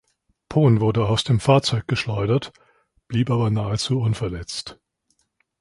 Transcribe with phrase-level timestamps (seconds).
[0.49, 2.53] Pon wurde aus dem Fahrzeug geschleudert,
[3.07, 4.79] blieb aber nahezu unverletzt.